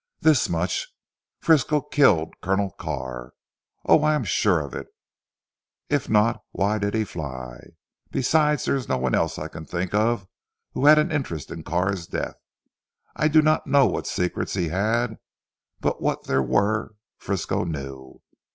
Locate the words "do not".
13.27-13.67